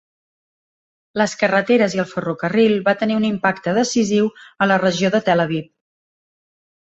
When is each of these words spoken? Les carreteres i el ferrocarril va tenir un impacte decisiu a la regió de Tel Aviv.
Les 1.21 1.33
carreteres 1.41 1.95
i 1.97 2.01
el 2.03 2.07
ferrocarril 2.13 2.73
va 2.87 2.95
tenir 3.03 3.17
un 3.19 3.27
impacte 3.31 3.75
decisiu 3.79 4.31
a 4.65 4.69
la 4.71 4.79
regió 4.85 5.13
de 5.17 5.21
Tel 5.29 5.45
Aviv. 5.45 5.69